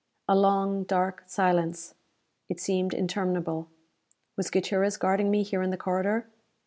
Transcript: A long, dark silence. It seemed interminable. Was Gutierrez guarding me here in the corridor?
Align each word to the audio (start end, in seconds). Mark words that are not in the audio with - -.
A 0.27 0.35
long, 0.35 0.81
dark 0.83 1.25
silence. 1.27 1.93
It 2.49 2.59
seemed 2.59 2.91
interminable. 2.95 3.67
Was 4.35 4.49
Gutierrez 4.49 4.97
guarding 4.97 5.29
me 5.29 5.43
here 5.43 5.61
in 5.61 5.69
the 5.69 5.77
corridor? 5.77 6.25